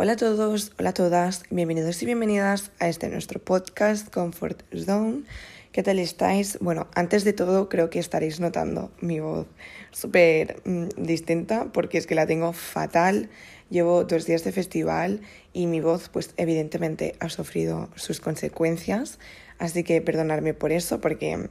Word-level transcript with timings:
Hola 0.00 0.12
a 0.12 0.16
todos, 0.16 0.70
hola 0.78 0.90
a 0.90 0.94
todas, 0.94 1.42
bienvenidos 1.50 2.00
y 2.04 2.06
bienvenidas 2.06 2.70
a 2.78 2.88
este 2.88 3.08
nuestro 3.08 3.40
podcast 3.40 4.08
Comfort 4.14 4.62
Zone. 4.72 5.24
¿Qué 5.72 5.82
tal 5.82 5.98
estáis? 5.98 6.56
Bueno, 6.60 6.86
antes 6.94 7.24
de 7.24 7.32
todo 7.32 7.68
creo 7.68 7.90
que 7.90 7.98
estaréis 7.98 8.38
notando 8.38 8.92
mi 9.00 9.18
voz 9.18 9.48
súper 9.90 10.62
mm, 10.64 10.90
distinta 10.98 11.72
porque 11.72 11.98
es 11.98 12.06
que 12.06 12.14
la 12.14 12.28
tengo 12.28 12.52
fatal. 12.52 13.28
Llevo 13.70 14.04
dos 14.04 14.24
días 14.24 14.44
de 14.44 14.52
festival 14.52 15.20
y 15.52 15.66
mi 15.66 15.80
voz 15.80 16.10
pues 16.10 16.32
evidentemente 16.36 17.16
ha 17.18 17.28
sufrido 17.28 17.88
sus 17.96 18.20
consecuencias. 18.20 19.18
Así 19.58 19.82
que 19.82 20.00
perdonadme 20.00 20.54
por 20.54 20.70
eso 20.70 21.00
porque 21.00 21.48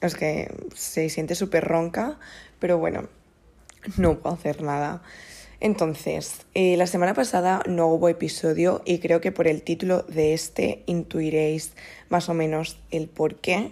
es 0.00 0.16
que 0.16 0.52
se 0.74 1.08
siente 1.10 1.36
súper 1.36 1.62
ronca, 1.62 2.18
pero 2.58 2.76
bueno, 2.76 3.08
no 3.96 4.18
puedo 4.18 4.34
hacer 4.34 4.62
nada. 4.62 5.00
Entonces, 5.64 6.44
eh, 6.52 6.76
la 6.76 6.86
semana 6.86 7.14
pasada 7.14 7.62
no 7.66 7.86
hubo 7.86 8.10
episodio 8.10 8.82
y 8.84 8.98
creo 8.98 9.22
que 9.22 9.32
por 9.32 9.48
el 9.48 9.62
título 9.62 10.02
de 10.02 10.34
este 10.34 10.82
intuiréis 10.84 11.72
más 12.10 12.28
o 12.28 12.34
menos 12.34 12.76
el 12.90 13.08
por 13.08 13.36
qué. 13.36 13.70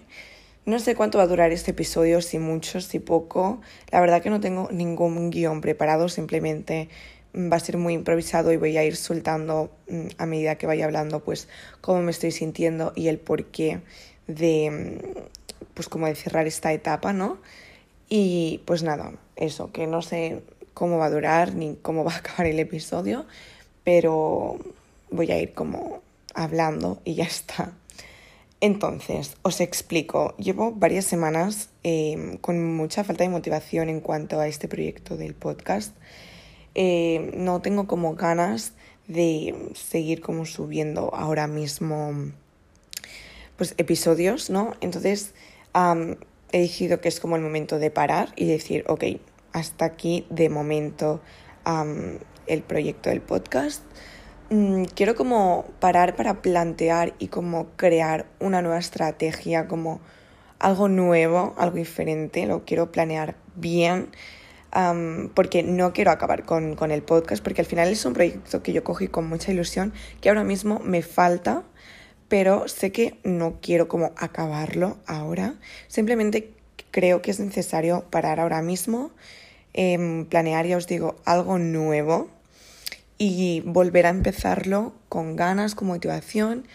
No 0.65 0.79
sé 0.79 0.95
cuánto 0.95 1.19
va 1.19 1.25
a 1.25 1.27
durar 1.27 1.53
este 1.53 1.73
episodio, 1.73 2.23
si 2.23 2.39
mucho, 2.39 2.81
si 2.81 2.99
poco. 2.99 3.61
La 3.91 4.01
verdad 4.01 4.23
que 4.23 4.31
no 4.31 4.41
tengo 4.41 4.71
ningún 4.73 5.29
guion 5.29 5.61
preparado, 5.61 6.09
simplemente 6.09 6.89
va 7.37 7.59
a 7.59 7.61
ser 7.61 7.77
muy 7.77 7.93
improvisado 7.93 8.55
y 8.55 8.57
voy 8.57 8.75
a 8.79 8.85
ir 8.85 8.97
soltando 8.97 9.71
mm, 9.91 10.07
a 10.17 10.25
medida 10.25 10.57
que 10.57 10.67
vaya 10.67 10.87
hablando 10.87 11.21
pues 11.21 11.47
cómo 11.83 12.01
me 12.01 12.11
estoy 12.11 12.31
sintiendo 12.31 12.95
y 12.97 13.09
el 13.09 13.19
porqué 13.19 13.83
de 14.29 14.71
mm, 15.05 15.19
pues 15.75 15.91
como 15.91 16.07
de 16.07 16.15
cerrar 16.15 16.47
esta 16.47 16.73
etapa, 16.73 17.13
¿no? 17.13 17.37
Y 18.09 18.63
pues 18.65 18.83
nada, 18.83 19.13
eso, 19.37 19.73
que 19.73 19.87
no 19.87 20.01
sé 20.01 20.41
cómo 20.75 20.99
va 20.99 21.07
a 21.07 21.11
durar 21.11 21.55
ni 21.55 21.77
cómo 21.77 22.05
va 22.05 22.13
a 22.13 22.17
acabar 22.19 22.47
el 22.47 22.59
episodio, 22.59 23.27
pero 23.85 24.59
voy 25.11 25.31
a 25.31 25.39
ir 25.39 25.53
como 25.53 26.01
hablando 26.35 27.01
y 27.05 27.15
ya 27.15 27.25
está. 27.25 27.73
Entonces, 28.61 29.37
os 29.43 29.61
explico, 29.61 30.37
llevo 30.37 30.71
varias 30.71 31.05
semanas 31.05 31.69
em, 31.83 32.37
con 32.37 32.77
mucha 32.77 33.03
falta 33.03 33.25
de 33.25 33.31
motivación 33.31 33.89
en 33.89 34.01
cuanto 34.01 34.39
a 34.39 34.47
este 34.47 34.69
proyecto 34.69 35.17
del 35.17 35.35
podcast. 35.35 35.97
Em, 36.75 37.33
no 37.35 37.61
tengo 37.61 37.89
como 37.89 38.15
ganas 38.15 38.73
de 39.09 39.55
seguir 39.75 40.21
como 40.21 40.47
subiendo 40.47 41.13
ahora 41.13 41.49
mismo 41.49 42.33
pues 43.57 43.75
episodios, 43.79 44.49
¿no? 44.49 44.75
Entonces 44.81 45.35
he 46.53 46.61
decidido 46.61 47.01
que 47.01 47.09
es 47.09 47.19
como 47.19 47.37
el 47.37 47.43
momento 47.43 47.79
de 47.79 47.91
parar 47.91 48.33
y 48.37 48.47
decir, 48.47 48.85
ok, 48.87 49.05
hasta 49.53 49.85
aquí 49.85 50.27
de 50.31 50.49
momento 50.49 51.21
el 52.47 52.63
proyecto 52.63 53.11
del 53.11 53.21
podcast. 53.21 53.83
Mm, 54.51 54.85
quiero 54.85 55.15
como 55.15 55.65
parar 55.81 56.17
para 56.17 56.43
plantear 56.43 57.15
y 57.19 57.29
como 57.29 57.69
crear 57.77 58.27
una 58.41 58.61
nueva 58.61 58.79
estrategia, 58.79 59.67
como 59.69 60.01
algo 60.59 60.89
nuevo, 60.89 61.55
algo 61.57 61.77
diferente, 61.77 62.47
lo 62.47 62.65
quiero 62.65 62.93
planear 62.93 63.37
bien. 63.55 64.11
porque 65.35 65.63
no 65.63 65.93
quiero 65.93 66.11
acabar 66.11 66.45
con, 66.45 66.77
con, 66.77 66.91
el 66.91 67.03
podcast, 67.03 67.43
porque 67.43 67.61
al 67.61 67.67
final 67.67 67.89
es 67.89 68.07
un 68.07 68.15
proyecto 68.15 68.63
que 68.63 68.73
yo 68.73 68.83
cogí 68.83 69.07
con 69.07 69.29
mucha 69.29 69.53
ilusión, 69.53 69.93
que 70.23 70.31
ahora 70.31 70.45
mismo 70.45 70.81
me 70.81 71.03
falta, 71.03 71.63
pero 72.29 72.69
sé 72.69 72.91
que 72.91 73.19
no 73.23 73.59
quiero 73.61 73.87
como 73.89 74.13
acabarlo 74.17 74.97
ahora. 75.07 75.57
Simplemente 75.89 76.55
creo 76.91 77.21
que 77.21 77.31
es 77.33 77.41
necesario 77.41 78.05
parar 78.11 78.41
ahora 78.41 78.63
mismo 78.63 79.11
Em, 79.75 80.27
planear, 80.27 80.67
ya 80.67 80.77
os 80.77 80.87
digo, 80.87 81.17
algo 81.25 81.59
nuevo 81.59 82.29
y 83.19 83.63
volver 83.65 84.07
a 84.07 84.11
empezarlo 84.11 84.93
con 85.09 85.37
ganas, 85.37 85.75
con 85.75 85.89
motivación 85.89 86.67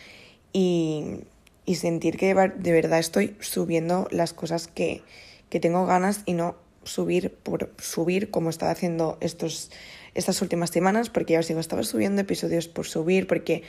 y, 0.53 1.21
y 1.65 1.75
sentir 1.75 2.17
que 2.17 2.33
de 2.33 2.71
verdad 2.71 2.99
estoy 2.99 3.35
subiendo 3.39 4.07
las 4.11 4.33
cosas 4.33 4.67
que, 4.67 5.03
que 5.49 5.59
tengo 5.59 5.85
ganas 5.85 6.21
y 6.25 6.33
no 6.33 6.55
subir 6.83 7.33
por 7.43 7.69
subir 7.77 8.31
como 8.31 8.49
estaba 8.49 8.71
haciendo 8.71 9.17
estos, 9.19 9.71
estas 10.15 10.41
últimas 10.41 10.69
semanas, 10.69 11.09
porque 11.09 11.33
ya 11.33 11.39
os 11.39 11.47
digo, 11.47 11.59
estaba 11.59 11.83
subiendo 11.83 12.21
episodios 12.21 12.67
por 12.67 12.87
subir, 12.87 13.27
porque 13.27 13.63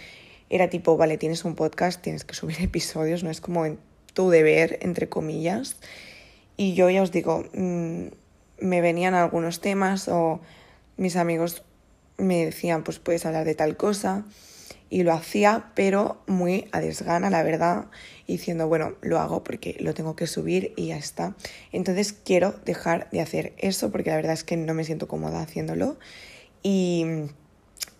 era 0.51 0.71
tipo, 0.71 0.97
vale, 0.97 1.19
tienes 1.19 1.45
un 1.45 1.55
podcast, 1.55 2.01
tienes 2.01 2.25
que 2.25 2.35
subir 2.35 2.57
episodios, 2.63 3.23
no 3.25 3.31
es 3.31 3.41
como 3.41 3.77
tu 4.15 4.31
deber, 4.31 4.79
entre 4.83 5.09
comillas. 5.09 5.77
Y 6.57 6.75
yo 6.75 6.89
ya 6.91 7.03
os 7.03 7.13
digo, 7.13 7.45
mm, 7.53 8.07
me 8.61 8.81
venían 8.81 9.15
algunos 9.15 9.61
temas 9.61 10.09
o 10.09 10.41
mis 10.97 11.17
amigos 11.17 11.63
me 12.19 12.45
decían, 12.45 12.83
pues 12.83 12.99
puedes 12.99 13.25
hablar 13.25 13.45
de 13.45 13.55
tal 13.55 13.77
cosa. 13.77 14.25
Y 14.91 15.03
lo 15.03 15.13
hacía, 15.13 15.71
pero 15.75 16.23
muy 16.27 16.67
a 16.73 16.81
desgana, 16.81 17.29
la 17.29 17.43
verdad, 17.43 17.87
diciendo, 18.27 18.69
bueno, 18.69 18.95
lo 19.03 19.19
hago 19.19 19.45
porque 19.45 19.77
lo 19.81 19.93
tengo 19.93 20.17
que 20.17 20.27
subir 20.27 20.73
y 20.77 20.89
ya 20.89 20.97
está. 20.97 21.35
Entonces 21.73 22.13
quiero 22.13 22.55
dejar 22.65 23.11
de 23.11 23.21
hacer 23.21 23.53
eso 23.59 23.91
porque 23.93 24.11
la 24.11 24.17
verdad 24.17 24.33
es 24.33 24.45
que 24.45 24.57
no 24.57 24.73
me 24.73 24.85
siento 24.85 25.07
cómoda 25.07 25.43
haciéndolo. 25.43 25.99
Y, 26.63 27.05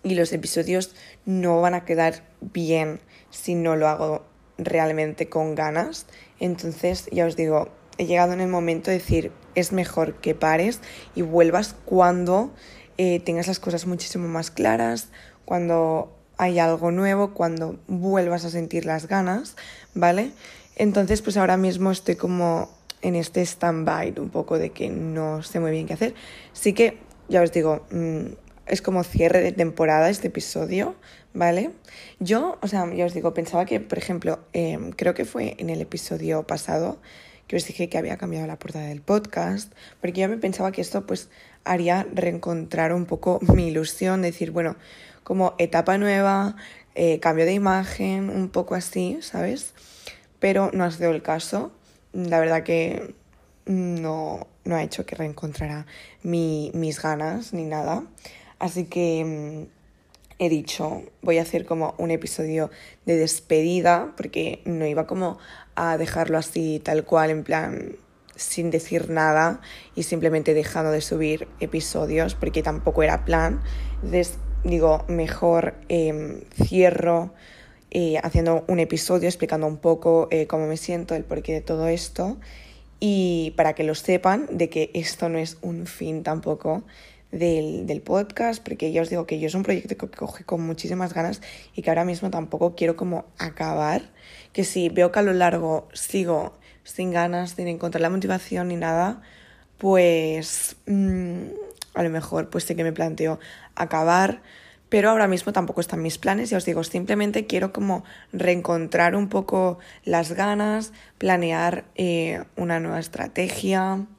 y 0.03 0.15
los 0.15 0.33
episodios 0.33 0.95
no 1.25 1.61
van 1.61 1.75
a 1.75 1.85
quedar 1.85 2.23
bien 2.41 2.99
si 3.29 3.53
no 3.53 3.75
lo 3.75 3.87
hago 3.87 4.25
realmente 4.57 5.29
con 5.29 5.53
ganas. 5.53 6.07
Entonces, 6.39 7.07
ya 7.11 7.25
os 7.27 7.35
digo, 7.35 7.69
he 7.99 8.05
llegado 8.05 8.31
en 8.33 8.39
el 8.39 8.47
momento 8.47 8.89
de 8.89 8.97
decir, 8.97 9.31
es 9.55 9.73
mejor 9.73 10.15
que 10.15 10.33
pares 10.33 10.79
y 11.15 11.21
vuelvas 11.21 11.75
cuando 11.85 12.51
eh, 12.97 13.19
tengas 13.19 13.47
las 13.47 13.59
cosas 13.59 13.85
muchísimo 13.85 14.27
más 14.27 14.49
claras, 14.51 15.09
cuando 15.43 16.17
hay 16.37 16.59
algo 16.59 16.91
nuevo, 16.91 17.33
cuando 17.33 17.77
vuelvas 17.87 18.45
a 18.45 18.49
sentir 18.49 18.85
las 18.85 19.09
ganas, 19.09 19.57
¿vale? 19.93 20.31
Entonces, 20.77 21.21
pues 21.21 21.35
ahora 21.35 21.57
mismo 21.57 21.91
estoy 21.91 22.15
como 22.15 22.69
en 23.01 23.15
este 23.15 23.41
stand-by 23.41 24.17
un 24.17 24.29
poco 24.29 24.57
de 24.57 24.69
que 24.69 24.89
no 24.89 25.43
sé 25.43 25.59
muy 25.59 25.71
bien 25.71 25.85
qué 25.85 25.93
hacer. 25.93 26.15
Sí 26.53 26.71
que, 26.71 26.99
ya 27.27 27.41
os 27.41 27.51
digo, 27.51 27.85
mm, 27.91 28.27
es 28.65 28.81
como 28.81 29.03
cierre 29.03 29.41
de 29.41 29.51
temporada 29.51 30.09
este 30.09 30.27
episodio, 30.27 30.95
¿vale? 31.33 31.71
Yo, 32.19 32.57
o 32.61 32.67
sea, 32.67 32.89
ya 32.93 33.05
os 33.05 33.13
digo, 33.13 33.33
pensaba 33.33 33.65
que, 33.65 33.81
por 33.81 33.97
ejemplo, 33.97 34.39
em, 34.53 34.91
creo 34.91 35.13
que 35.13 35.25
fue 35.25 35.55
en 35.57 35.69
el 35.69 35.81
episodio 35.81 36.43
pasado, 36.43 36.99
que 37.49 37.55
os 37.55 37.65
dije 37.65 37.89
que 37.89 37.97
había 37.97 38.17
cambiado 38.17 38.45
la 38.45 38.59
portada 38.59 38.85
del 38.85 39.01
podcast, 39.01 39.73
porque 40.01 40.21
yo 40.21 40.29
me 40.29 40.37
pensaba 40.37 40.71
que 40.71 40.81
esto 40.81 41.07
pues 41.07 41.29
haría 41.63 42.05
reencontrar 42.13 42.93
un 42.93 43.07
poco 43.07 43.39
mi 43.41 43.69
ilusión, 43.69 44.21
decir, 44.21 44.51
bueno, 44.51 44.75
como 45.23 45.55
etapa 45.57 45.97
nueva, 45.97 46.55
eh, 46.93 47.19
cambio 47.19 47.45
de 47.45 47.53
imagen, 47.53 48.29
un 48.29 48.49
poco 48.49 48.75
así, 48.75 49.17
¿sabes? 49.21 49.73
Pero 50.37 50.69
no 50.73 50.83
ha 50.83 50.91
sido 50.91 51.09
el 51.09 51.23
caso. 51.23 51.71
La 52.13 52.39
verdad 52.39 52.61
que 52.61 53.15
no, 53.65 54.45
no 54.63 54.75
ha 54.75 54.83
hecho 54.83 55.07
que 55.07 55.15
reencontrara 55.15 55.87
mi, 56.21 56.69
mis 56.75 57.01
ganas 57.01 57.51
ni 57.51 57.65
nada. 57.65 58.03
Así 58.59 58.85
que 58.85 59.65
mm, 59.65 59.78
he 60.39 60.49
dicho, 60.49 61.03
voy 61.21 61.37
a 61.37 61.43
hacer 61.43 61.65
como 61.65 61.93
un 61.97 62.11
episodio 62.11 62.71
de 63.05 63.17
despedida, 63.17 64.13
porque 64.17 64.61
no 64.65 64.85
iba 64.87 65.05
como 65.05 65.37
a 65.75 65.97
dejarlo 65.97 66.37
así 66.37 66.81
tal 66.83 67.05
cual, 67.05 67.29
en 67.29 67.43
plan 67.43 67.95
sin 68.39 68.71
decir 68.71 69.09
nada 69.09 69.61
y 69.95 70.03
simplemente 70.03 70.53
dejando 70.53 70.91
de 70.91 71.01
subir 71.01 71.47
episodios 71.59 72.35
porque 72.35 72.63
tampoco 72.63 73.03
era 73.03 73.25
plan. 73.25 73.61
Entonces 73.95 74.37
digo, 74.63 75.03
mejor 75.07 75.75
em, 75.89 76.41
cierro 76.63 77.33
eh, 77.91 78.17
haciendo 78.23 78.63
un 78.67 78.79
episodio 78.79 79.27
explicando 79.27 79.67
un 79.67 79.77
poco 79.77 80.27
eh, 80.31 80.47
cómo 80.47 80.67
me 80.67 80.77
siento, 80.77 81.15
el 81.15 81.23
porqué 81.23 81.53
de 81.53 81.61
todo 81.61 81.87
esto 81.87 82.37
y 82.99 83.53
para 83.55 83.73
que 83.73 83.83
lo 83.83 83.95
sepan 83.95 84.47
de 84.51 84.69
que 84.69 84.91
esto 84.93 85.29
no 85.29 85.37
es 85.37 85.57
un 85.61 85.85
fin 85.85 86.23
tampoco 86.23 86.83
del, 87.31 87.85
del, 87.85 88.01
podcast, 88.01 88.63
porque 88.63 88.91
ya 88.91 89.01
os 89.01 89.09
digo 89.09 89.25
que 89.25 89.39
yo 89.39 89.47
es 89.47 89.55
un 89.55 89.63
proyecto 89.63 89.95
que 89.95 90.17
cogí 90.17 90.43
con 90.43 90.61
muchísimas 90.61 91.13
ganas 91.13 91.41
y 91.75 91.81
que 91.81 91.89
ahora 91.89 92.05
mismo 92.05 92.29
tampoco 92.29 92.75
quiero 92.75 92.95
como 92.95 93.25
acabar, 93.37 94.01
que 94.53 94.63
si 94.63 94.89
veo 94.89 95.11
que 95.11 95.19
a 95.19 95.21
lo 95.21 95.33
largo 95.33 95.87
sigo 95.93 96.53
sin 96.83 97.11
ganas, 97.11 97.51
sin 97.51 97.67
encontrar 97.67 98.01
la 98.01 98.09
motivación 98.09 98.69
ni 98.69 98.75
nada, 98.75 99.21
pues 99.77 100.75
mmm, 100.87 101.43
a 101.93 102.03
lo 102.03 102.09
mejor 102.09 102.49
pues 102.49 102.65
que 102.65 102.83
me 102.83 102.93
planteo 102.93 103.39
acabar, 103.75 104.41
pero 104.89 105.11
ahora 105.11 105.27
mismo 105.27 105.53
tampoco 105.53 105.81
están 105.81 106.01
mis 106.01 106.17
planes, 106.17 106.49
ya 106.49 106.57
os 106.57 106.65
digo, 106.65 106.83
simplemente 106.83 107.45
quiero 107.45 107.71
como 107.71 108.03
reencontrar 108.33 109.15
un 109.15 109.29
poco 109.29 109.77
las 110.03 110.31
ganas, 110.31 110.93
planear 111.19 111.85
eh, 111.95 112.43
una 112.55 112.79
nueva 112.79 112.99
estrategia, 112.99 114.07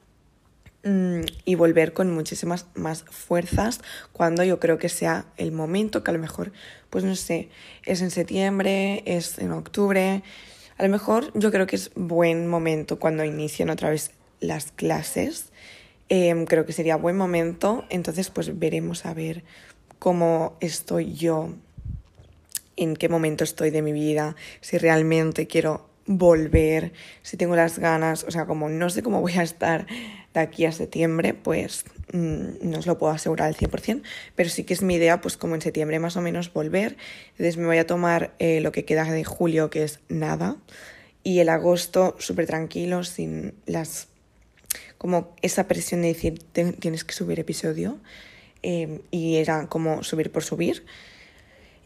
y 0.83 1.55
volver 1.55 1.93
con 1.93 2.11
muchísimas 2.11 2.65
más 2.73 3.03
fuerzas 3.03 3.81
cuando 4.13 4.43
yo 4.43 4.59
creo 4.59 4.79
que 4.79 4.89
sea 4.89 5.25
el 5.37 5.51
momento, 5.51 6.03
que 6.03 6.09
a 6.09 6.13
lo 6.13 6.19
mejor, 6.19 6.51
pues 6.89 7.03
no 7.03 7.15
sé, 7.15 7.49
es 7.85 8.01
en 8.01 8.09
septiembre, 8.09 9.03
es 9.05 9.37
en 9.37 9.51
octubre, 9.51 10.23
a 10.77 10.83
lo 10.83 10.89
mejor 10.89 11.31
yo 11.35 11.51
creo 11.51 11.67
que 11.67 11.75
es 11.75 11.91
buen 11.93 12.47
momento 12.47 12.97
cuando 12.97 13.23
inician 13.23 13.69
otra 13.69 13.91
vez 13.91 14.11
las 14.39 14.71
clases, 14.71 15.51
em, 16.09 16.45
creo 16.45 16.65
que 16.65 16.73
sería 16.73 16.95
buen 16.95 17.15
momento, 17.15 17.85
entonces 17.89 18.31
pues 18.31 18.57
veremos 18.57 19.05
a 19.05 19.13
ver 19.13 19.43
cómo 19.99 20.57
estoy 20.61 21.13
yo, 21.13 21.53
en 22.75 22.95
qué 22.95 23.07
momento 23.07 23.43
estoy 23.43 23.69
de 23.69 23.83
mi 23.83 23.91
vida, 23.91 24.35
si 24.61 24.79
realmente 24.79 25.45
quiero 25.45 25.90
volver, 26.05 26.93
si 27.21 27.37
tengo 27.37 27.55
las 27.55 27.79
ganas, 27.79 28.23
o 28.23 28.31
sea, 28.31 28.45
como 28.45 28.69
no 28.69 28.89
sé 28.89 29.03
cómo 29.03 29.21
voy 29.21 29.33
a 29.33 29.43
estar 29.43 29.87
de 30.33 30.39
aquí 30.39 30.65
a 30.65 30.71
septiembre, 30.71 31.33
pues 31.33 31.85
mm, 32.13 32.69
no 32.69 32.79
os 32.79 32.87
lo 32.87 32.97
puedo 32.97 33.13
asegurar 33.13 33.47
al 33.47 33.55
100%, 33.55 34.01
pero 34.35 34.49
sí 34.49 34.63
que 34.63 34.73
es 34.73 34.81
mi 34.81 34.95
idea, 34.95 35.21
pues 35.21 35.37
como 35.37 35.55
en 35.55 35.61
septiembre 35.61 35.99
más 35.99 36.17
o 36.17 36.21
menos 36.21 36.51
volver. 36.53 36.97
Entonces 37.31 37.57
me 37.57 37.65
voy 37.65 37.77
a 37.77 37.87
tomar 37.87 38.33
eh, 38.39 38.61
lo 38.61 38.71
que 38.71 38.85
queda 38.85 39.03
de 39.05 39.23
julio, 39.23 39.69
que 39.69 39.83
es 39.83 39.99
nada, 40.09 40.57
y 41.23 41.39
el 41.39 41.49
agosto 41.49 42.15
súper 42.19 42.47
tranquilo, 42.47 43.03
sin 43.03 43.53
las... 43.65 44.07
como 44.97 45.35
esa 45.41 45.67
presión 45.67 46.01
de 46.01 46.09
decir 46.09 46.39
tienes 46.79 47.03
que 47.03 47.13
subir 47.13 47.39
episodio, 47.39 47.99
eh, 48.63 49.01
y 49.11 49.37
era 49.37 49.67
como 49.67 50.03
subir 50.03 50.31
por 50.31 50.43
subir. 50.43 50.83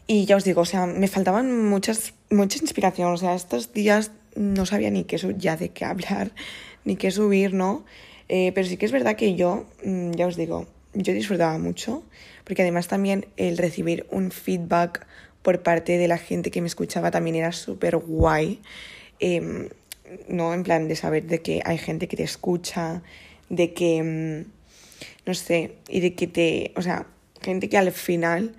Y 0.06 0.24
ya 0.24 0.36
os 0.36 0.44
digo, 0.44 0.60
o 0.60 0.64
sea, 0.64 0.86
me 0.86 1.08
faltaban 1.08 1.68
muchas, 1.68 2.14
mucha 2.30 2.58
inspiración, 2.58 3.12
o 3.12 3.16
sea, 3.16 3.34
estos 3.34 3.72
días 3.72 4.12
no 4.36 4.66
sabía 4.66 4.90
ni 4.90 5.04
qué 5.04 5.18
ya 5.36 5.56
de 5.56 5.70
qué 5.70 5.84
hablar, 5.84 6.30
ni 6.84 6.96
qué 6.96 7.10
subir, 7.10 7.54
¿no? 7.54 7.84
Eh, 8.28 8.52
pero 8.54 8.66
sí 8.66 8.76
que 8.76 8.86
es 8.86 8.92
verdad 8.92 9.16
que 9.16 9.34
yo, 9.34 9.66
mm, 9.84 10.12
ya 10.12 10.26
os 10.26 10.36
digo, 10.36 10.66
yo 10.94 11.12
disfrutaba 11.12 11.58
mucho, 11.58 12.02
porque 12.44 12.62
además 12.62 12.88
también 12.88 13.26
el 13.36 13.58
recibir 13.58 14.06
un 14.10 14.30
feedback 14.30 15.06
por 15.42 15.62
parte 15.62 15.98
de 15.98 16.08
la 16.08 16.18
gente 16.18 16.50
que 16.50 16.60
me 16.60 16.66
escuchaba 16.66 17.10
también 17.10 17.36
era 17.36 17.52
súper 17.52 17.96
guay. 17.96 18.60
Em, 19.20 19.68
no 20.28 20.54
en 20.54 20.62
plan 20.62 20.88
de 20.88 20.96
saber 20.96 21.24
de 21.24 21.40
que 21.42 21.62
hay 21.64 21.78
gente 21.78 22.08
que 22.08 22.16
te 22.16 22.22
escucha, 22.22 23.02
de 23.48 23.72
que, 23.72 24.02
mm, 24.02 25.26
no 25.26 25.34
sé, 25.34 25.74
y 25.88 26.00
de 26.00 26.14
que 26.14 26.26
te, 26.26 26.72
o 26.76 26.82
sea, 26.82 27.06
gente 27.42 27.68
que 27.68 27.78
al 27.78 27.92
final 27.92 28.56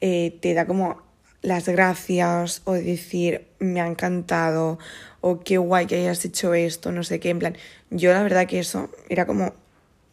eh, 0.00 0.38
te 0.40 0.54
da 0.54 0.66
como 0.66 1.02
las 1.42 1.68
gracias 1.68 2.62
o 2.64 2.72
decir 2.72 3.46
me 3.58 3.80
ha 3.80 3.86
encantado 3.86 4.78
o 5.20 5.40
qué 5.40 5.58
guay 5.58 5.86
que 5.86 5.96
hayas 5.96 6.24
hecho 6.24 6.54
esto, 6.54 6.92
no 6.92 7.02
sé 7.02 7.20
qué, 7.20 7.30
en 7.30 7.38
plan, 7.38 7.56
yo 7.90 8.12
la 8.12 8.22
verdad 8.22 8.46
que 8.46 8.58
eso 8.58 8.90
era 9.08 9.26
como 9.26 9.54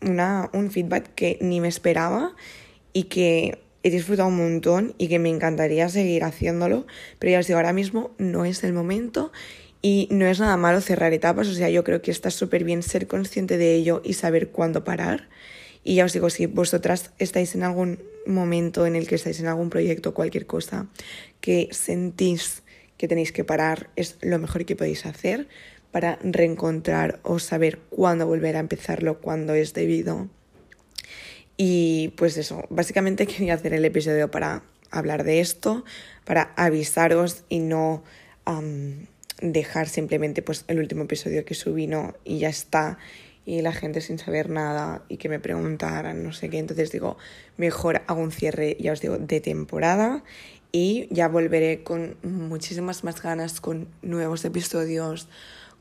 una, 0.02 0.50
un 0.54 0.72
feedback 0.72 1.14
que 1.16 1.38
ni 1.42 1.62
me 1.62 1.68
esperaba 1.68 2.36
y 2.94 3.04
que 3.04 3.60
he 3.84 3.92
disfrutado 3.92 4.30
un 4.30 4.38
montón 4.38 4.96
y 4.98 5.08
que 5.08 5.20
me 5.20 5.30
encantaría 5.30 5.90
seguir 5.90 6.24
haciéndolo, 6.24 6.88
pero 7.20 7.31
ya 7.31 7.40
os 7.40 7.48
digo, 7.48 7.58
ahora 7.58 7.74
mismo 7.74 8.12
no 8.18 8.46
es 8.46 8.64
el 8.64 8.74
momento 8.74 9.31
y 9.81 10.08
no 10.10 10.26
es 10.26 10.40
nada 10.40 10.58
malo 10.58 10.81
cerrar 10.81 11.14
etapas, 11.14 11.48
o 11.48 11.54
sea, 11.54 11.70
yo 11.70 11.84
creo 11.84 12.02
que 12.02 12.10
está 12.10 12.31
súper 12.31 12.64
bien 12.64 12.81
ser 12.81 13.06
consciente 13.08 13.58
de 13.60 13.76
ello 13.76 14.02
y 14.04 14.14
saber 14.14 14.50
cuándo 14.50 14.84
parar. 14.84 15.30
Y 15.88 15.94
ya 15.94 16.06
os 16.06 16.14
digo, 16.14 16.32
si 16.32 16.48
vosotras 16.48 17.12
estáis 17.20 17.54
en 17.54 17.62
algún 17.62 18.00
momento 18.26 18.88
en 18.88 18.96
el 18.96 19.08
que 19.08 19.16
estáis 19.16 19.40
en 19.40 19.46
algún 19.46 19.70
proyecto, 19.70 20.16
cualquier 20.16 20.48
cosa, 20.48 20.88
que 21.42 21.70
sentís 21.72 22.64
que 22.98 23.08
tenéis 23.08 23.32
que 23.32 23.44
parar, 23.44 23.92
es 23.96 24.18
lo 24.22 24.40
mejor 24.40 24.66
que 24.66 24.76
podéis 24.76 25.06
hacer 25.06 25.48
para 25.92 26.18
reencontrar 26.24 27.20
o 27.22 27.38
saber 27.38 27.78
cuándo 27.92 28.26
volver 28.26 28.56
a 28.58 28.62
empezarlo, 28.62 29.22
cuándo 29.22 29.54
es 29.54 29.76
debido. 29.76 30.28
Y 31.56 32.14
pues 32.18 32.36
eso, 32.38 32.66
básicamente 32.72 33.28
quería 33.28 33.54
hacer 33.54 33.76
el 33.76 33.86
episodio 33.86 34.31
para 34.31 34.64
hablar 34.90 35.24
de 35.24 35.40
esto, 35.40 35.86
para 36.24 36.52
avisaros 36.56 37.44
y 37.48 37.60
no 37.60 38.04
dejar 39.40 39.88
simplemente 39.88 40.42
pues 40.42 40.66
el 40.68 40.80
último 40.80 41.04
episodio 41.04 41.46
que 41.46 41.54
subí 41.54 41.86
¿no? 41.86 42.16
y 42.24 42.40
ya 42.40 42.50
está 42.50 42.98
y 43.45 43.62
la 43.62 43.71
gente 43.71 44.01
sin 44.01 44.18
saber 44.18 44.50
nada 44.50 45.03
y 45.07 45.18
que 45.18 45.30
me 45.30 45.39
preguntaran 45.39 46.24
no 46.24 46.33
sé 46.33 46.50
qué. 46.50 46.57
Entonces 46.57 46.92
digo, 46.92 47.18
mejor 47.57 48.01
hago 48.07 48.21
un 48.21 48.31
cierre, 48.31 48.75
ya 48.80 48.92
os 48.92 49.01
digo, 49.01 49.18
de 49.18 49.39
temporada 49.39 50.24
y 50.71 51.07
ya 51.09 51.27
volveré 51.27 51.83
con 51.83 52.18
muchísimas 52.24 53.03
más 53.03 53.21
ganas, 53.21 53.62
con 53.62 53.88
nuevos 54.01 54.44
episodios, 54.44 55.30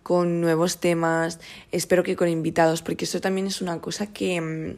con 0.04 0.40
nuevos 0.40 0.78
temas, 0.78 1.40
espero 1.72 2.04
que 2.04 2.14
con 2.14 2.28
invitados, 2.28 2.82
porque 2.82 3.06
eso 3.06 3.20
también 3.20 3.46
es 3.46 3.62
una 3.62 3.80
cosa 3.80 4.12
que 4.12 4.40
mm, 4.40 4.76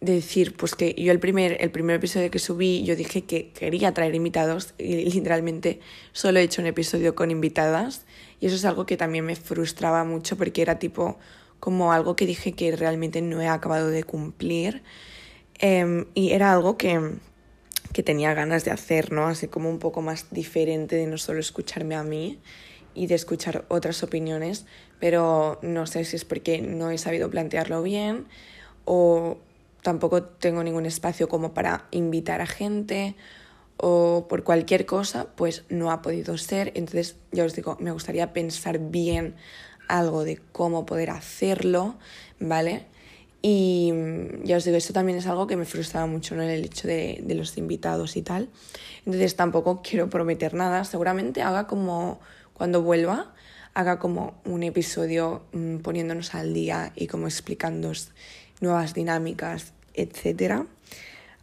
decir, 0.00 0.56
pues 0.56 0.74
que 0.74 0.94
yo 0.94 1.12
el 1.12 1.20
primer, 1.20 1.58
el 1.60 1.70
primer 1.70 1.96
episodio 1.96 2.30
que 2.30 2.38
subí, 2.38 2.84
yo 2.84 2.96
dije 2.96 3.22
que 3.22 3.50
quería 3.50 3.92
traer 3.92 4.14
invitados 4.14 4.74
y 4.78 5.04
literalmente 5.10 5.80
solo 6.12 6.38
he 6.40 6.42
hecho 6.42 6.62
un 6.62 6.66
episodio 6.66 7.14
con 7.14 7.30
invitadas 7.30 8.06
y 8.40 8.46
eso 8.46 8.56
es 8.56 8.64
algo 8.64 8.86
que 8.86 8.96
también 8.96 9.24
me 9.26 9.36
frustraba 9.36 10.04
mucho 10.04 10.36
porque 10.36 10.62
era 10.62 10.78
tipo, 10.78 11.18
como 11.64 11.94
algo 11.94 12.14
que 12.14 12.26
dije 12.26 12.52
que 12.52 12.76
realmente 12.76 13.22
no 13.22 13.40
he 13.40 13.48
acabado 13.48 13.88
de 13.88 14.04
cumplir. 14.04 14.82
Em, 15.58 16.04
y 16.12 16.32
era 16.32 16.52
algo 16.52 16.76
que, 16.76 17.14
que 17.94 18.02
tenía 18.02 18.34
ganas 18.34 18.66
de 18.66 18.70
hacer, 18.70 19.12
¿no? 19.12 19.28
Así 19.28 19.48
como 19.48 19.70
un 19.70 19.78
poco 19.78 20.02
más 20.02 20.26
diferente 20.30 20.96
de 20.96 21.06
no 21.06 21.16
solo 21.16 21.40
escucharme 21.40 21.94
a 21.94 22.02
mí 22.02 22.38
y 22.92 23.06
de 23.06 23.14
escuchar 23.14 23.64
otras 23.68 24.02
opiniones, 24.02 24.66
pero 25.00 25.58
no 25.62 25.86
sé 25.86 26.04
si 26.04 26.16
es 26.16 26.26
porque 26.26 26.60
no 26.60 26.90
he 26.90 26.98
sabido 26.98 27.30
plantearlo 27.30 27.82
bien 27.82 28.26
o 28.84 29.38
tampoco 29.80 30.22
tengo 30.22 30.62
ningún 30.62 30.84
espacio 30.84 31.30
como 31.30 31.54
para 31.54 31.86
invitar 31.92 32.42
a 32.42 32.46
gente 32.46 33.16
o 33.78 34.26
por 34.28 34.44
cualquier 34.44 34.84
cosa, 34.84 35.28
pues 35.34 35.64
no 35.70 35.90
ha 35.90 36.02
podido 36.02 36.36
ser. 36.36 36.72
Entonces, 36.74 37.16
ya 37.32 37.46
os 37.46 37.54
digo, 37.54 37.78
me 37.80 37.90
gustaría 37.90 38.34
pensar 38.34 38.78
bien 38.78 39.34
algo 39.88 40.24
de 40.24 40.40
cómo 40.52 40.86
poder 40.86 41.10
hacerlo, 41.10 41.96
¿vale? 42.40 42.86
Y 43.42 43.92
mm, 43.92 44.44
ya 44.44 44.56
os 44.56 44.64
digo, 44.64 44.76
esto 44.76 44.92
también 44.92 45.18
es 45.18 45.26
algo 45.26 45.46
que 45.46 45.56
me 45.56 45.66
frustraba 45.66 46.06
mucho, 46.06 46.34
¿no? 46.34 46.42
El 46.42 46.64
hecho 46.64 46.88
de, 46.88 47.20
de 47.22 47.34
los 47.34 47.56
invitados 47.58 48.16
y 48.16 48.22
tal. 48.22 48.48
Entonces 49.04 49.36
tampoco 49.36 49.82
quiero 49.88 50.08
prometer 50.08 50.54
nada. 50.54 50.84
Seguramente 50.84 51.42
haga 51.42 51.66
como, 51.66 52.20
cuando 52.54 52.82
vuelva, 52.82 53.34
haga 53.74 53.98
como 53.98 54.40
un 54.44 54.62
episodio 54.62 55.42
mm, 55.52 55.78
poniéndonos 55.78 56.34
al 56.34 56.54
día 56.54 56.92
y 56.96 57.06
como 57.06 57.26
explicando 57.26 57.92
nuevas 58.60 58.94
dinámicas, 58.94 59.72
etc. 59.94 60.62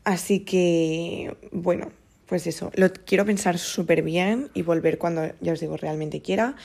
Así 0.03 0.39
que, 0.39 1.37
bueno, 1.51 1.91
pues 2.25 2.47
eso, 2.47 2.71
lo 2.75 2.91
quiero 2.91 3.25
pensar 3.25 3.59
súper 3.59 4.01
bien 4.01 4.49
y 4.53 4.61
volver 4.61 4.97
cuando, 4.97 5.33
ya 5.41 5.53
os 5.53 5.59
digo, 5.59 5.77
realmente 5.77 6.21
quiera. 6.21 6.55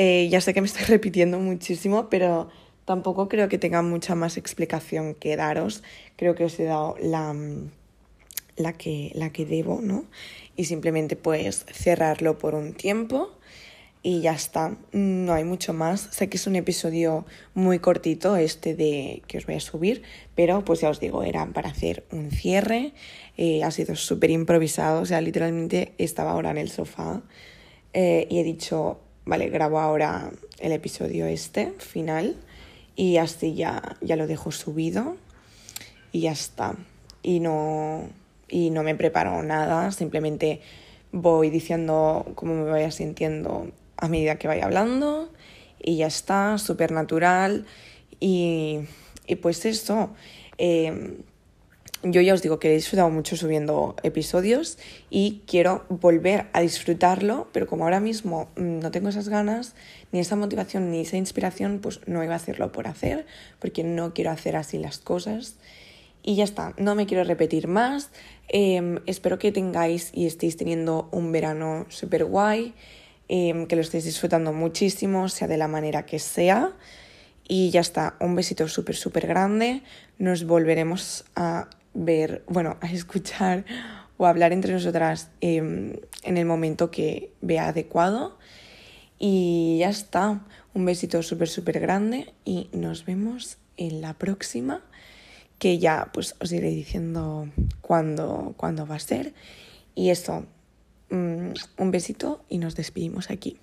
Eh, 0.00 0.28
ya 0.30 0.40
sé 0.40 0.54
que 0.54 0.60
me 0.60 0.68
estoy 0.68 0.84
repitiendo 0.86 1.40
muchísimo, 1.40 2.08
pero 2.08 2.48
tampoco 2.84 3.28
creo 3.28 3.48
que 3.48 3.58
tenga 3.58 3.82
mucha 3.82 4.14
más 4.14 4.36
explicación 4.36 5.16
que 5.16 5.34
daros. 5.36 5.82
Creo 6.14 6.36
que 6.36 6.44
os 6.44 6.58
he 6.60 6.64
dado 6.64 6.94
la, 7.02 7.34
la, 8.56 8.72
que, 8.74 9.10
la 9.16 9.30
que 9.30 9.44
debo, 9.44 9.80
¿no? 9.82 10.04
Y 10.54 10.66
simplemente 10.66 11.16
pues 11.16 11.66
cerrarlo 11.72 12.38
por 12.38 12.54
un 12.54 12.74
tiempo 12.74 13.32
y 14.00 14.20
ya 14.20 14.34
está. 14.34 14.76
No 14.92 15.32
hay 15.32 15.42
mucho 15.42 15.72
más. 15.72 16.08
Sé 16.12 16.28
que 16.28 16.36
es 16.36 16.46
un 16.46 16.54
episodio 16.54 17.26
muy 17.54 17.80
cortito 17.80 18.36
este 18.36 18.76
de 18.76 19.24
que 19.26 19.38
os 19.38 19.46
voy 19.46 19.56
a 19.56 19.60
subir, 19.60 20.02
pero 20.36 20.64
pues 20.64 20.80
ya 20.80 20.90
os 20.90 21.00
digo, 21.00 21.24
era 21.24 21.44
para 21.46 21.70
hacer 21.70 22.04
un 22.12 22.30
cierre. 22.30 22.92
Eh, 23.36 23.64
ha 23.64 23.72
sido 23.72 23.96
súper 23.96 24.30
improvisado, 24.30 25.02
o 25.02 25.06
sea, 25.06 25.20
literalmente 25.20 25.94
estaba 25.98 26.30
ahora 26.30 26.52
en 26.52 26.58
el 26.58 26.70
sofá 26.70 27.22
eh, 27.94 28.28
y 28.30 28.38
he 28.38 28.44
dicho, 28.44 29.00
Vale, 29.28 29.50
grabo 29.50 29.78
ahora 29.78 30.30
el 30.58 30.72
episodio 30.72 31.26
este, 31.26 31.74
final, 31.80 32.34
y 32.96 33.18
así 33.18 33.54
ya, 33.54 33.98
ya 34.00 34.16
lo 34.16 34.26
dejo 34.26 34.50
subido 34.52 35.18
y 36.12 36.20
ya 36.20 36.32
está. 36.32 36.76
Y 37.22 37.40
no, 37.40 38.08
y 38.48 38.70
no 38.70 38.82
me 38.82 38.94
preparo 38.94 39.42
nada, 39.42 39.92
simplemente 39.92 40.62
voy 41.12 41.50
diciendo 41.50 42.32
cómo 42.36 42.54
me 42.54 42.70
vaya 42.70 42.90
sintiendo 42.90 43.70
a 43.98 44.08
medida 44.08 44.36
que 44.36 44.48
vaya 44.48 44.64
hablando 44.64 45.30
y 45.78 45.98
ya 45.98 46.06
está, 46.06 46.56
súper 46.56 46.90
natural. 46.90 47.66
Y, 48.20 48.78
y, 49.26 49.34
pues 49.34 49.66
eso, 49.66 50.08
eh, 50.56 51.18
yo 52.02 52.20
ya 52.20 52.34
os 52.34 52.42
digo 52.42 52.60
que 52.60 52.70
he 52.70 52.74
disfrutado 52.74 53.10
mucho 53.10 53.36
subiendo 53.36 53.96
episodios 54.02 54.78
y 55.10 55.42
quiero 55.46 55.84
volver 55.88 56.46
a 56.52 56.60
disfrutarlo, 56.60 57.48
pero 57.52 57.66
como 57.66 57.84
ahora 57.84 57.98
mismo 57.98 58.48
mm, 58.56 58.78
no 58.78 58.90
tengo 58.90 59.08
esas 59.08 59.28
ganas, 59.28 59.74
ni 60.12 60.20
esa 60.20 60.36
motivación, 60.36 60.90
ni 60.90 61.00
esa 61.00 61.16
inspiración, 61.16 61.80
pues 61.80 62.00
no 62.06 62.22
iba 62.22 62.34
a 62.34 62.36
hacerlo 62.36 62.70
por 62.70 62.86
hacer, 62.86 63.26
porque 63.58 63.82
no 63.82 64.14
quiero 64.14 64.30
hacer 64.30 64.56
así 64.56 64.78
las 64.78 64.98
cosas. 64.98 65.56
Y 66.22 66.36
ya 66.36 66.44
está, 66.44 66.74
no 66.78 66.94
me 66.94 67.06
quiero 67.06 67.24
repetir 67.24 67.68
más. 67.68 68.10
Em, 68.48 69.00
espero 69.06 69.38
que 69.38 69.50
tengáis 69.50 70.10
y 70.12 70.26
estéis 70.26 70.56
teniendo 70.56 71.08
un 71.10 71.32
verano 71.32 71.86
súper 71.88 72.24
guay, 72.24 72.74
em, 73.28 73.66
que 73.66 73.76
lo 73.76 73.82
estéis 73.82 74.04
disfrutando 74.04 74.52
muchísimo, 74.52 75.28
sea 75.28 75.48
de 75.48 75.56
la 75.56 75.68
manera 75.68 76.06
que 76.06 76.18
sea. 76.18 76.72
Y 77.48 77.70
ya 77.70 77.80
está, 77.80 78.16
un 78.20 78.34
besito 78.34 78.68
súper, 78.68 78.94
súper 78.94 79.26
grande. 79.26 79.82
Nos 80.18 80.44
volveremos 80.44 81.24
a 81.34 81.68
ver, 81.94 82.44
bueno, 82.46 82.76
a 82.80 82.90
escuchar 82.92 83.64
o 84.16 84.26
hablar 84.26 84.52
entre 84.52 84.72
nosotras 84.72 85.30
em, 85.40 85.94
en 86.22 86.36
el 86.36 86.44
momento 86.44 86.90
que 86.90 87.32
vea 87.40 87.68
adecuado. 87.68 88.38
Y 89.18 89.78
ya 89.80 89.88
está. 89.88 90.44
Un 90.74 90.84
besito 90.84 91.22
súper, 91.22 91.48
súper 91.48 91.80
grande 91.80 92.32
y 92.44 92.68
nos 92.72 93.04
vemos 93.04 93.58
en 93.76 94.00
la 94.00 94.14
próxima, 94.14 94.84
que 95.58 95.78
ya 95.78 96.10
pues 96.12 96.36
os 96.40 96.52
iré 96.52 96.68
diciendo 96.68 97.48
cuándo, 97.80 98.54
cuándo 98.56 98.86
va 98.86 98.96
a 98.96 99.00
ser. 99.00 99.34
Y 99.94 100.10
eso, 100.10 100.46
mm, 101.10 101.52
un 101.78 101.90
besito 101.90 102.44
y 102.48 102.58
nos 102.58 102.76
despedimos 102.76 103.30
aquí. 103.30 103.58